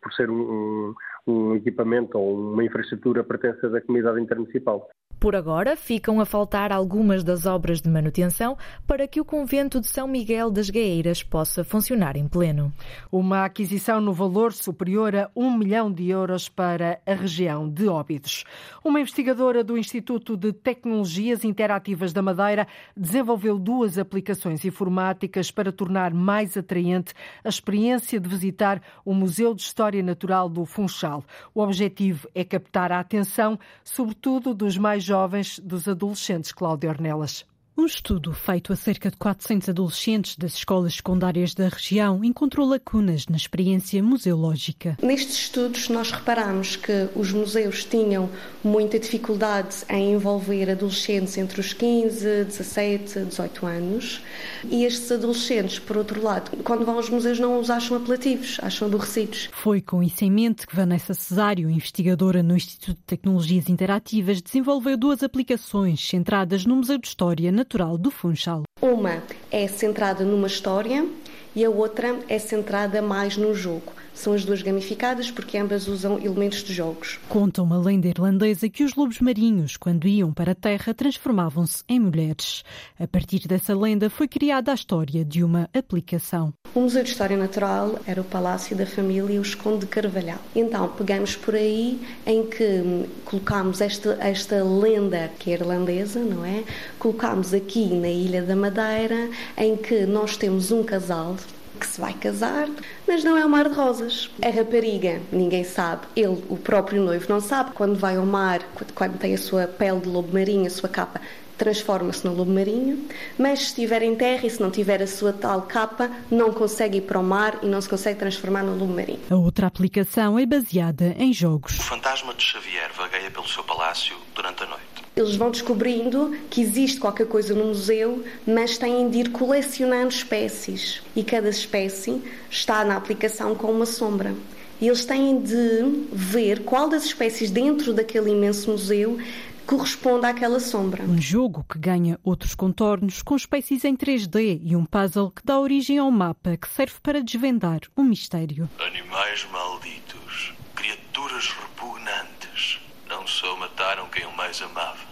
[0.01, 0.95] por ser um, um,
[1.27, 4.89] um equipamento ou uma infraestrutura pertença da comunidade intermunicipal.
[5.19, 9.87] Por agora, ficam a faltar algumas das obras de manutenção para que o convento de
[9.87, 12.71] São Miguel das Gaeiras possa funcionar em pleno.
[13.11, 18.45] Uma aquisição no valor superior a um milhão de euros para a região de Óbidos.
[18.81, 26.13] Uma investigadora do Instituto de Tecnologias Interativas da Madeira desenvolveu duas aplicações informáticas para tornar
[26.13, 31.25] mais atraente a experiência de visitar o Museu de História Natural do Funchal.
[31.53, 37.45] O objetivo é captar a atenção, sobretudo dos mais jovens dos adolescentes, Cláudia Ornelas.
[37.79, 43.25] Um estudo feito a cerca de 400 adolescentes das escolas secundárias da região encontrou lacunas
[43.27, 44.97] na experiência museológica.
[45.01, 48.29] Nestes estudos, nós reparamos que os museus tinham
[48.61, 54.21] muita dificuldade em envolver adolescentes entre os 15, 17, 18 anos
[54.65, 58.89] e estes adolescentes, por outro lado, quando vão aos museus não os acham apelativos, acham
[58.89, 59.47] aborrecidos.
[59.53, 64.97] Foi com isso em mente que Vanessa Cesário, investigadora no Instituto de Tecnologias Interativas, desenvolveu
[64.97, 68.63] duas aplicações centradas no Museu de História Natural natural do Funchal.
[68.81, 71.07] Uma é centrada numa história
[71.55, 73.93] e a outra é centrada mais no jogo.
[74.19, 77.17] São as duas gamificadas porque ambas usam elementos de jogos.
[77.29, 82.01] Conta uma lenda irlandesa que os lobos marinhos, quando iam para a terra, transformavam-se em
[82.01, 82.65] mulheres.
[82.99, 86.51] A partir dessa lenda foi criada a história de uma aplicação.
[86.75, 90.39] O Museu de História Natural era o palácio da família Os Conde de Carvalhal.
[90.53, 96.65] Então pegamos por aí em que colocámos esta, esta lenda que é irlandesa, não é?
[96.99, 101.37] Colocámos aqui na Ilha da Madeira em que nós temos um casal
[101.79, 102.67] que se vai casar,
[103.07, 104.29] mas não é um mar de rosas.
[104.43, 107.71] A rapariga, ninguém sabe, ele, o próprio noivo, não sabe.
[107.71, 108.61] Quando vai ao mar,
[108.93, 111.21] quando tem a sua pele de lobo marinho, a sua capa,
[111.59, 113.05] transforma-se no lobo marinho,
[113.37, 116.99] mas se estiver em terra e se não tiver a sua tal capa, não consegue
[116.99, 119.19] ir para o mar e não se consegue transformar no lobo marinho.
[119.29, 121.77] A outra aplicação é baseada em jogos.
[121.77, 124.88] O fantasma de Xavier vagueia pelo seu palácio durante a noite.
[125.19, 131.01] Eles vão descobrindo que existe qualquer coisa no museu, mas têm de ir colecionando espécies.
[131.13, 134.33] E cada espécie está na aplicação com uma sombra.
[134.79, 139.19] E eles têm de ver qual das espécies dentro daquele imenso museu
[139.65, 141.03] corresponde àquela sombra.
[141.03, 145.59] Um jogo que ganha outros contornos com espécies em 3D e um puzzle que dá
[145.59, 148.69] origem ao mapa que serve para desvendar um mistério.
[148.79, 152.79] Animais malditos, criaturas repugnantes,
[153.09, 155.08] não só mataram quem eu mais amava,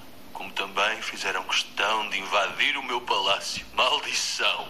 [0.57, 3.63] também fizeram questão de invadir o meu palácio.
[3.75, 4.67] Maldição!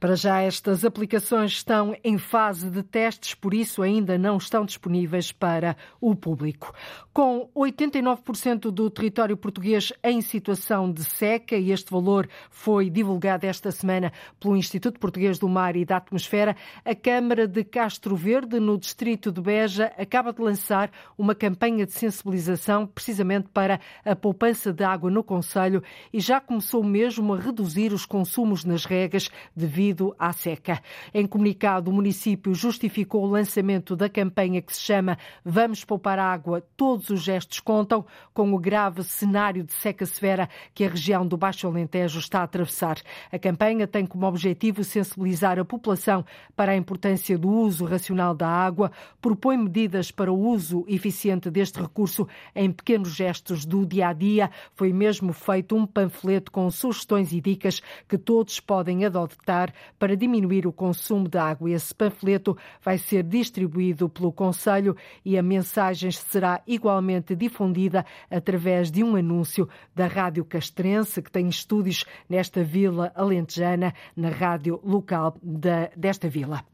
[0.00, 5.32] Para já, estas aplicações estão em fase de testes, por isso ainda não estão disponíveis
[5.32, 6.74] para o público.
[7.12, 13.70] Com 89% do território português em situação de seca, e este valor foi divulgado esta
[13.70, 18.76] semana pelo Instituto Português do Mar e da Atmosfera, a Câmara de Castro Verde, no
[18.76, 24.82] distrito de Beja, acaba de lançar uma campanha de sensibilização precisamente para a poupança de
[24.82, 30.14] água no Conselho e já começou mesmo a reduzir os consumos nas regas devido devido
[30.18, 30.82] à seca.
[31.12, 36.62] Em comunicado, o município justificou o lançamento da campanha que se chama Vamos Poupar Água,
[36.76, 41.36] Todos os Gestos Contam, com o grave cenário de seca severa que a região do
[41.36, 42.98] Baixo Alentejo está a atravessar.
[43.30, 46.24] A campanha tem como objetivo sensibilizar a população
[46.56, 51.80] para a importância do uso racional da água, propõe medidas para o uso eficiente deste
[51.80, 54.50] recurso em pequenos gestos do dia a dia.
[54.74, 60.66] Foi mesmo feito um panfleto com sugestões e dicas que todos podem adotar para diminuir
[60.66, 61.70] o consumo de água.
[61.70, 69.02] Esse panfleto vai ser distribuído pelo Conselho e a mensagem será igualmente difundida através de
[69.02, 75.90] um anúncio da Rádio Castrense, que tem estúdios nesta vila alentejana, na rádio local da,
[75.96, 76.73] desta vila.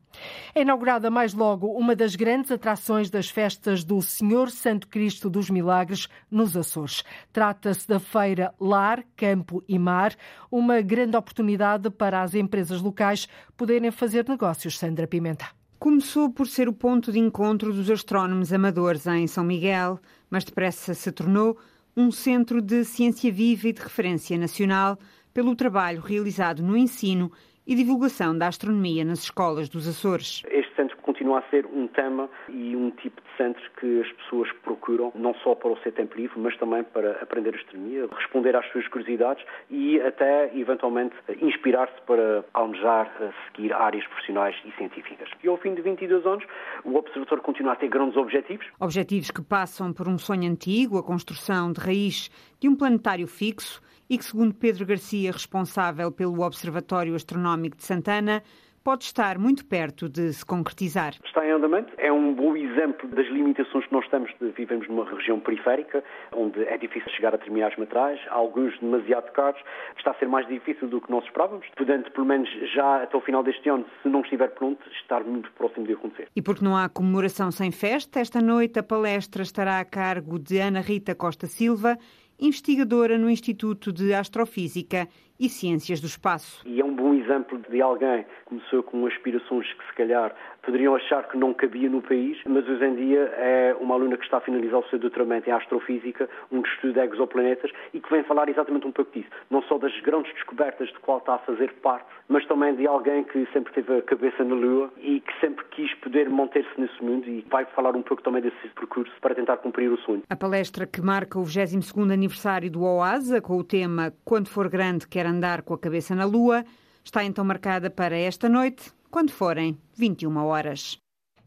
[0.54, 5.48] É inaugurada mais logo uma das grandes atrações das festas do Senhor Santo Cristo dos
[5.48, 7.04] Milagres nos Açores.
[7.32, 10.14] Trata-se da feira Lar, Campo e Mar,
[10.50, 14.78] uma grande oportunidade para as empresas locais poderem fazer negócios.
[14.78, 15.46] Sandra Pimenta.
[15.78, 20.92] Começou por ser o ponto de encontro dos astrónomos amadores em São Miguel, mas depressa
[20.92, 21.56] se tornou
[21.96, 24.98] um centro de ciência viva e de referência nacional
[25.32, 27.32] pelo trabalho realizado no ensino
[27.70, 30.42] e divulgação da astronomia nas escolas dos Açores.
[30.50, 30.74] Este
[31.20, 35.34] continua a ser um tema e um tipo de centro que as pessoas procuram, não
[35.34, 39.44] só para o seu tempo livre, mas também para aprender astronomia, responder às suas curiosidades
[39.68, 43.06] e até, eventualmente, inspirar-se para almejar
[43.46, 45.28] seguir áreas profissionais e científicas.
[45.44, 46.44] E ao fim de 22 anos,
[46.84, 48.66] o Observatório continua a ter grandes objetivos.
[48.80, 53.82] Objetivos que passam por um sonho antigo, a construção de raiz de um planetário fixo
[54.08, 58.42] e que, segundo Pedro Garcia, responsável pelo Observatório Astronómico de Santana,
[58.82, 61.14] pode estar muito perto de se concretizar.
[61.24, 65.04] Está em andamento, é um bom exemplo das limitações que nós temos de vivemos numa
[65.04, 66.02] região periférica,
[66.32, 69.60] onde é difícil chegar a determinados materiais, alguns demasiado caros,
[69.96, 73.20] está a ser mais difícil do que nós esperávamos, portanto, pelo menos já até o
[73.20, 76.28] final deste ano, se não estiver pronto, estar muito próximo de acontecer.
[76.34, 80.58] E porque não há comemoração sem festa, esta noite a palestra estará a cargo de
[80.58, 81.98] Ana Rita Costa Silva,
[82.38, 85.06] investigadora no Instituto de Astrofísica
[85.40, 86.62] e Ciências do Espaço.
[86.66, 90.94] E é um bom exemplo de alguém que começou com aspirações que se calhar poderiam
[90.94, 94.36] achar que não cabia no país, mas hoje em dia é uma aluna que está
[94.36, 98.48] a finalizar o seu doutoramento em astrofísica, um estudo de exoplanetas e que vem falar
[98.50, 102.04] exatamente um pouco disso, não só das grandes descobertas de qual está a fazer parte,
[102.28, 105.94] mas também de alguém que sempre teve a cabeça na Lua e que sempre quis
[105.94, 109.90] poder manter-se nesse mundo e vai falar um pouco também desse percurso para tentar cumprir
[109.90, 110.22] o sonho.
[110.28, 115.08] A palestra que marca o 22º aniversário do OASA, com o tema Quando for grande
[115.08, 116.64] quer andar com a cabeça na Lua,
[117.04, 121.00] está então marcada para esta noite, quando forem 21 horas.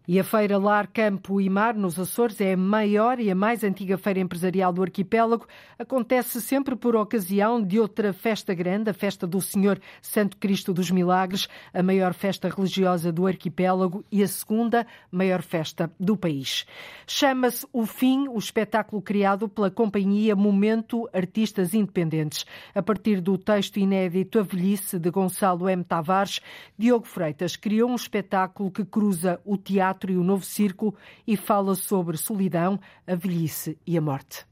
[0.06, 3.64] E a Feira Lar Campo e Mar, nos Açores, é a maior e a mais
[3.64, 5.48] antiga feira empresarial do arquipélago.
[5.80, 10.92] Acontece sempre por ocasião de outra festa grande, a Festa do Senhor Santo Cristo dos
[10.92, 16.66] Milagres, a maior festa religiosa do arquipélago e a segunda maior festa do país.
[17.08, 22.46] Chama-se O Fim, o espetáculo criado pela companhia Momento Artistas Independentes.
[22.76, 25.82] A partir do texto inédito A Velhice, de Gonçalo M.
[25.82, 26.42] Tavares,
[26.78, 30.94] Diogo Freitas criou um espetáculo que cruza o teatro teatro e o novo circo
[31.26, 34.46] e fala sobre solidão, a velhice e a morte.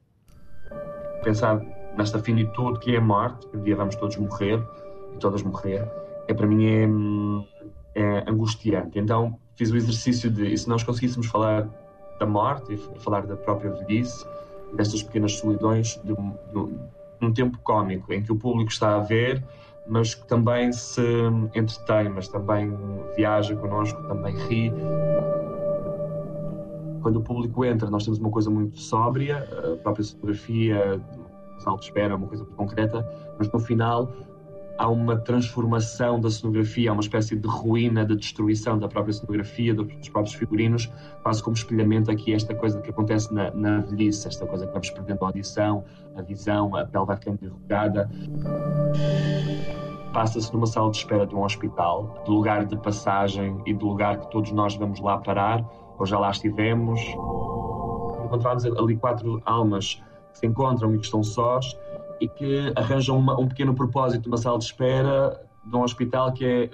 [1.24, 1.62] Pensar
[1.98, 4.64] nesta finitude que é a morte, que um dia vamos todos morrer
[5.14, 5.88] e todas morrer,
[6.28, 6.66] é para mim
[7.96, 8.98] é, é angustiante.
[8.98, 11.68] Então fiz o exercício de, se nós conseguíssemos falar
[12.20, 14.26] da morte e falar da própria velhice,
[14.74, 16.74] destas pequenas solidões, de, de,
[17.20, 19.44] de um tempo cómico em que o público está a ver
[19.92, 21.02] mas que também se
[21.54, 22.74] entretém, mas também
[23.14, 24.72] viaja connosco, também ri.
[27.02, 31.02] Quando o público entra, nós temos uma coisa muito sóbria, a própria fotografia,
[31.60, 33.06] sala de espera, uma coisa muito concreta,
[33.38, 34.14] mas no final
[34.78, 39.74] há uma transformação da cenografia, há uma espécie de ruína, de destruição da própria cenografia,
[39.74, 40.90] dos próprios figurinos,
[41.22, 44.90] quase como espelhamento aqui esta coisa que acontece na, na velhice, esta coisa que vamos
[44.90, 45.84] perdendo a audição,
[46.16, 48.10] a visão, a pele vai ficando derrugada.
[50.14, 54.20] Passa-se numa sala de espera de um hospital, de lugar de passagem e de lugar
[54.20, 55.66] que todos nós vamos lá parar,
[55.98, 57.00] ou já lá estivemos.
[58.26, 60.02] Encontramos ali quatro almas
[60.32, 61.78] que se encontram e que estão sós,
[62.20, 66.46] e que arranjam uma, um pequeno propósito numa sala de espera de um hospital que
[66.46, 66.70] é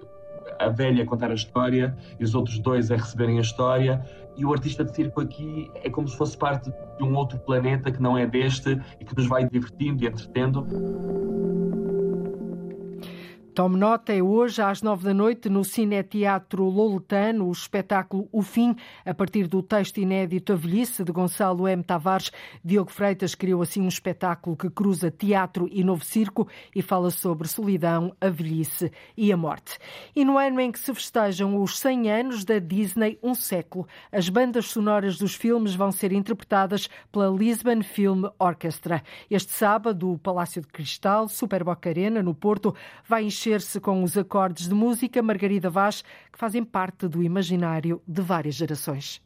[0.60, 4.04] a velha a contar a história e os outros dois a receberem a história.
[4.36, 7.92] E o artista de circo aqui é como se fosse parte de um outro planeta
[7.92, 10.66] que não é deste e que nos vai divertindo e entretendo.
[13.58, 18.44] Tome nota, é hoje às nove da noite no Cine Teatro Loletano o espetáculo O
[18.44, 21.84] Fim, a partir do texto inédito A Velhice de Gonçalo M.
[21.84, 22.32] Tavares.
[22.64, 27.48] Diogo Freitas criou assim um espetáculo que cruza teatro e novo circo e fala sobre
[27.48, 29.80] solidão, a velhice e a morte.
[30.16, 34.30] E no ano em que se festejam os 100 anos da Disney, um século, as
[34.30, 39.02] bandas sonoras dos filmes vão ser interpretadas pela Lisbon Film Orchestra.
[39.32, 42.76] Este sábado, o Palácio de Cristal, Super Boca Arena, no Porto,
[43.10, 48.02] vai encher mexer-se com os acordes de música Margarida Vaz, que fazem parte do imaginário
[48.06, 49.22] de várias gerações.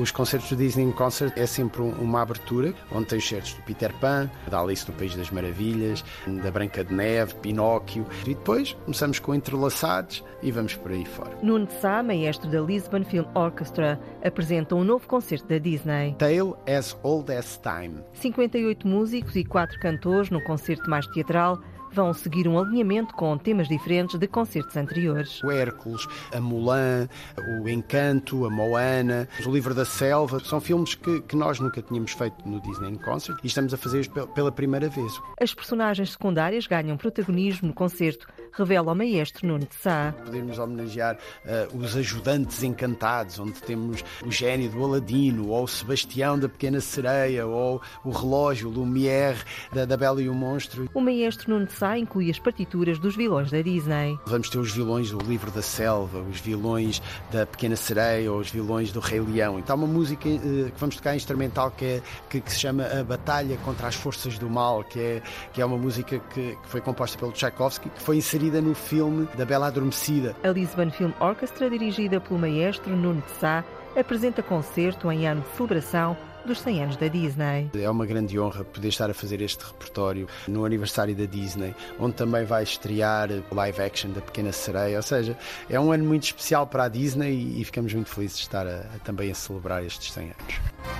[0.00, 4.30] Os concertos do Disney Concert é sempre uma abertura, onde tem certos do Peter Pan,
[4.48, 6.04] da Alice no País das Maravilhas,
[6.44, 8.06] da Branca de Neve, Pinóquio.
[8.26, 11.36] E depois começamos com entrelaçados e vamos por aí fora.
[11.42, 16.14] Nuno Sá, maestro da Lisbon Film Orchestra, apresenta um novo concerto da Disney.
[16.18, 18.04] Tale as Old as Time.
[18.12, 21.58] 58 músicos e 4 cantores no concerto mais teatral
[21.92, 25.42] vão seguir um alinhamento com temas diferentes de concertos anteriores.
[25.42, 27.08] O Hércules, a Mulan,
[27.60, 32.12] o Encanto, a Moana, o Livro da Selva, são filmes que, que nós nunca tínhamos
[32.12, 35.12] feito no Disney Concert e estamos a fazer pela primeira vez.
[35.40, 40.14] As personagens secundárias ganham protagonismo no concerto, revela o maestro Nuno de Sá.
[40.24, 46.38] Podemos homenagear uh, os ajudantes encantados, onde temos o gênio do Aladino, ou o Sebastião
[46.38, 49.38] da Pequena Sereia, ou o relógio, Lumière
[49.72, 50.88] da, da Bela e o Monstro.
[50.94, 54.18] O maestro Nuno de Sá inclui as partituras dos vilões da Disney.
[54.26, 58.50] Vamos ter os vilões do Livro da Selva, os vilões da Pequena Sereia, ou os
[58.50, 59.58] vilões do Rei Leão.
[59.58, 63.04] Então, uma música uh, que vamos tocar instrumental que, é, que, que, se chama A
[63.04, 65.22] Batalha contra as Forças do Mal, que é,
[65.52, 69.28] que é uma música que, que foi composta pelo Tchaikovsky, que foi inserida no filme
[69.36, 70.34] da Bela Adormecida.
[70.42, 73.64] A Lisbon Film Orchestra, dirigida pelo maestro Nuno de Sá,
[73.98, 76.16] apresenta concerto em ano de celebração
[76.46, 77.70] dos 100 anos da Disney.
[77.74, 82.14] É uma grande honra poder estar a fazer este repertório no aniversário da Disney, onde
[82.14, 84.96] também vai estrear live action da Pequena Sereia.
[84.96, 85.36] Ou seja,
[85.68, 88.80] é um ano muito especial para a Disney e ficamos muito felizes de estar a,
[88.94, 90.95] a, também a celebrar estes 100 anos.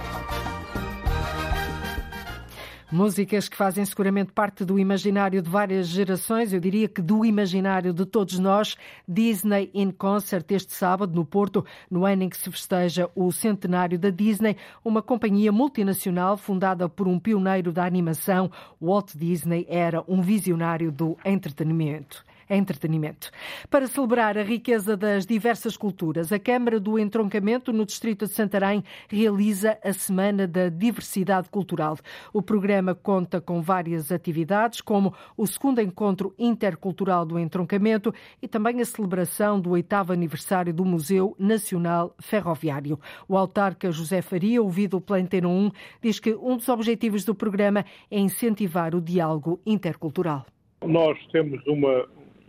[2.90, 7.92] Músicas que fazem seguramente parte do imaginário de várias gerações, eu diria que do imaginário
[7.92, 8.76] de todos nós.
[9.08, 13.98] Disney in Concert este sábado no Porto, no ano em que se festeja o centenário
[13.98, 18.52] da Disney, uma companhia multinacional fundada por um pioneiro da animação.
[18.80, 23.30] Walt Disney era um visionário do entretenimento entretenimento.
[23.70, 28.82] Para celebrar a riqueza das diversas culturas, a Câmara do Entroncamento, no Distrito de Santarém,
[29.08, 31.98] realiza a Semana da Diversidade Cultural.
[32.32, 38.80] O programa conta com várias atividades, como o segundo encontro intercultural do entroncamento e também
[38.80, 42.98] a celebração do oitavo aniversário do Museu Nacional Ferroviário.
[43.28, 45.70] O autarca José Faria, ouvido pela Antena 1,
[46.02, 50.46] diz que um dos objetivos do programa é incentivar o diálogo intercultural.
[50.84, 52.06] Nós temos uma,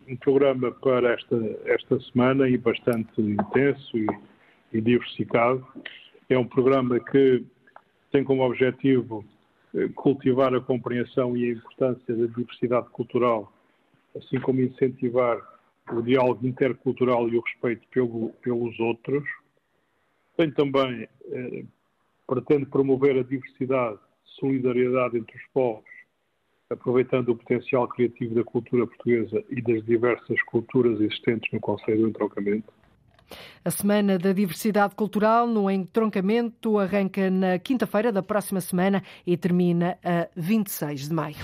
[0.07, 1.35] um programa para esta,
[1.65, 4.07] esta semana e bastante intenso e,
[4.73, 5.65] e diversificado.
[6.29, 7.45] É um programa que
[8.11, 9.25] tem como objetivo
[9.75, 13.51] eh, cultivar a compreensão e a importância da diversidade cultural,
[14.15, 15.41] assim como incentivar
[15.91, 19.23] o diálogo intercultural e o respeito pelo, pelos outros.
[20.37, 21.65] Tem também, eh,
[22.25, 23.99] pretende promover a diversidade,
[24.39, 25.96] solidariedade entre os povos
[26.69, 32.09] aproveitando o potencial criativo da cultura portuguesa e das diversas culturas existentes no Conselho do
[32.09, 32.71] Entroncamento.
[33.63, 39.97] A Semana da Diversidade Cultural no Entroncamento arranca na quinta-feira da próxima semana e termina
[40.03, 41.35] a 26 de maio.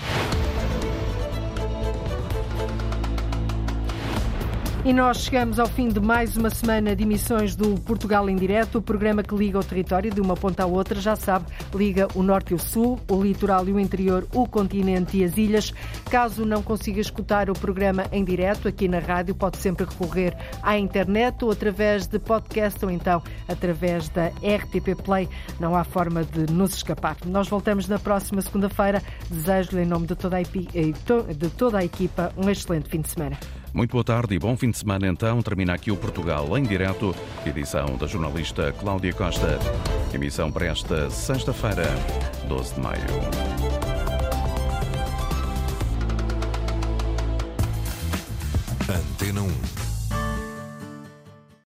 [4.84, 8.76] E nós chegamos ao fim de mais uma semana de emissões do Portugal em Direto,
[8.76, 12.22] o programa que liga o território de uma ponta à outra, já sabe, liga o
[12.22, 15.72] norte e o sul, o litoral e o interior, o continente e as ilhas.
[16.10, 20.76] Caso não consiga escutar o programa em direto aqui na rádio, pode sempre recorrer à
[20.76, 25.30] internet ou através de podcast ou então através da RTP Play.
[25.58, 27.16] Não há forma de nos escapar.
[27.24, 29.02] Nós voltamos na próxima segunda-feira.
[29.30, 33.08] Desejo-lhe, em nome de toda, a, eh, de toda a equipa, um excelente fim de
[33.08, 33.38] semana.
[33.74, 35.42] Muito boa tarde e bom fim de semana então.
[35.42, 37.12] Termina aqui o Portugal em direto,
[37.44, 39.58] edição da jornalista Cláudia Costa.
[40.14, 41.82] Emissão para esta sexta-feira,
[42.48, 43.00] 12 de maio.
[48.88, 49.83] Antena 1.